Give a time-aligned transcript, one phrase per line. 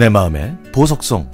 [0.00, 1.30] 내 마음의 보석성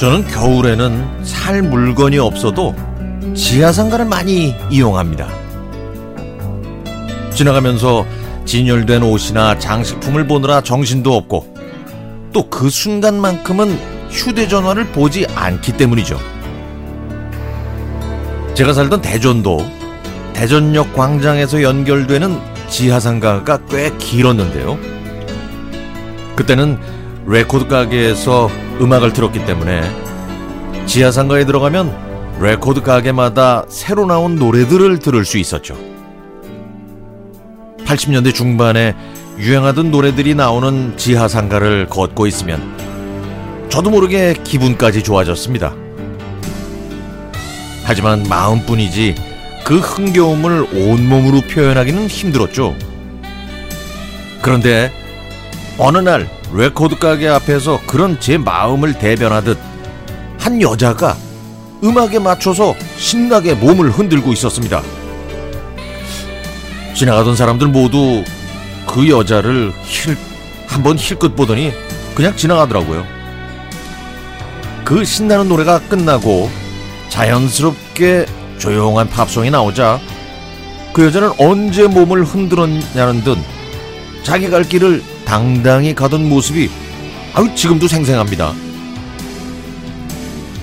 [0.00, 2.74] 저는 겨울에는 살 물건이 없어도
[3.36, 5.28] 지하상가를 많이 이용합니다.
[7.32, 8.04] 지나가면서
[8.46, 11.59] 진열된 옷이나 장식품을 보느라 정신도 없고
[12.32, 13.78] 또 그 순간만큼은
[14.10, 16.18] 휴대전화를 보지 않기 때문이죠.
[18.54, 19.64] 제가 살던 대전도
[20.34, 22.38] 대전역 광장에서 연결되는
[22.68, 24.78] 지하상가가 꽤 길었는데요.
[26.36, 26.78] 그때는
[27.26, 29.82] 레코드 가게에서 음악을 들었기 때문에
[30.86, 35.76] 지하상가에 들어가면 레코드 가게마다 새로 나온 노래들을 들을 수 있었죠.
[37.84, 38.94] 80년대 중반에
[39.40, 42.60] 유행하던 노래들이 나오는 지하상가를 걷고 있으면
[43.70, 45.74] 저도 모르게 기분까지 좋아졌습니다.
[47.84, 49.14] 하지만 마음뿐이지
[49.64, 52.76] 그 흥겨움을 온몸으로 표현하기는 힘들었죠.
[54.42, 54.92] 그런데
[55.78, 59.56] 어느 날 레코드 가게 앞에서 그런 제 마음을 대변하듯
[60.38, 61.16] 한 여자가
[61.82, 64.82] 음악에 맞춰서 신나게 몸을 흔들고 있었습니다.
[66.94, 68.22] 지나가던 사람들 모두
[68.90, 70.16] 그 여자를 힐,
[70.66, 71.72] 한번 힐끗 보더니
[72.12, 73.06] 그냥 지나가더라고요.
[74.84, 76.50] 그 신나는 노래가 끝나고
[77.08, 78.26] 자연스럽게
[78.58, 80.00] 조용한 팝송이 나오자
[80.92, 83.38] 그 여자는 언제 몸을 흔들었냐는 듯
[84.24, 86.68] 자기 갈 길을 당당히 가던 모습이
[87.34, 88.52] 아유 지금도 생생합니다.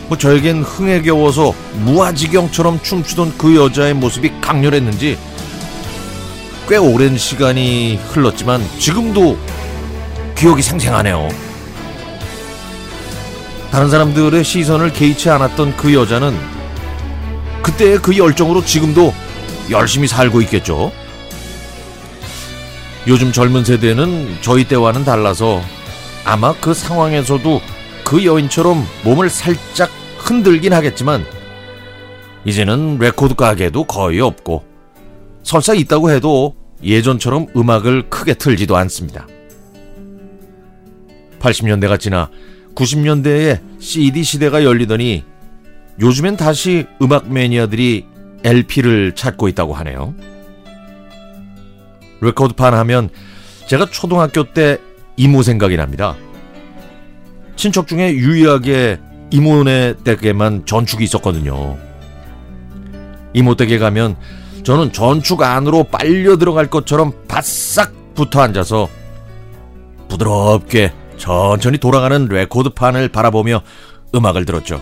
[0.10, 1.54] 뭐 저에겐 흥에 겨워서
[1.86, 5.18] 무아지경처럼 춤추던 그 여자의 모습이 강렬했는지
[6.68, 9.38] 꽤 오랜 시간이 흘렀지만 지금도
[10.36, 11.30] 기억이 생생하네요.
[13.72, 16.38] 다른 사람들의 시선을 개의치 않았던 그 여자는
[17.64, 19.14] 그때의 그 열정으로 지금도
[19.70, 20.92] 열심히 살고 있겠죠.
[23.08, 25.62] 요즘 젊은 세대는 저희 때와는 달라서
[26.26, 27.62] 아마 그 상황에서도
[28.04, 31.26] 그 여인처럼 몸을 살짝 흔들긴 하겠지만
[32.44, 34.66] 이제는 레코드 가게도 거의 없고
[35.44, 39.28] 설사 있다고 해도 예전처럼 음악을 크게 틀지도 않습니다.
[41.40, 42.30] 80년대가 지나
[42.76, 45.24] 90년대에 CD 시대가 열리더니
[46.00, 48.06] 요즘엔 다시 음악 매니아들이
[48.44, 50.14] LP를 찾고 있다고 하네요.
[52.22, 53.10] 레코드판 하면
[53.68, 54.78] 제가 초등학교 때
[55.16, 56.16] 이모 생각이 납니다.
[57.56, 59.00] 친척 중에 유일하게
[59.32, 61.78] 이모네 댁에만 전축이 있었거든요.
[63.34, 64.16] 이모 댁에 가면
[64.68, 68.90] 저는 전축 안으로 빨려 들어갈 것처럼 바싹 붙어 앉아서
[70.10, 73.62] 부드럽게 천천히 돌아가는 레코드판을 바라보며
[74.14, 74.82] 음악을 들었죠.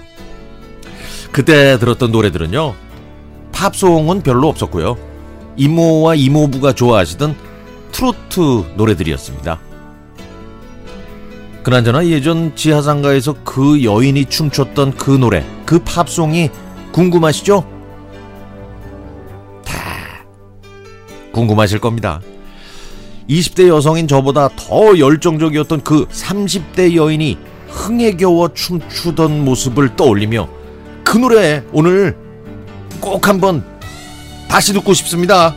[1.32, 2.74] 그때 들었던 노래들은요.
[3.52, 4.98] 팝송은 별로 없었고요.
[5.56, 7.36] 이모와 이모부가 좋아하시던
[7.92, 9.60] 트로트 노래들이었습니다.
[11.62, 16.50] 그나저나 예전 지하상가에서 그 여인이 춤췄던 그 노래, 그 팝송이
[16.92, 17.75] 궁금하시죠?
[21.36, 22.22] 궁금하실 겁니다.
[23.30, 27.38] 20대 여성인 저보다 더 열정적이었던 그 30대 여인이
[27.68, 30.48] 흥에 겨워 춤추던 모습을 떠올리며
[31.04, 32.16] 그 노래 오늘
[33.02, 33.66] 꼭 한번
[34.48, 35.54] 다시 듣고 싶습니다.